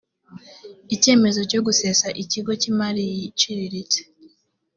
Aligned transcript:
icyemezo 0.95 1.41
cyo 1.51 1.59
gusesa 1.65 2.07
ikigo 2.23 2.51
cy’imari 2.61 3.05
iciriritse 3.29 3.99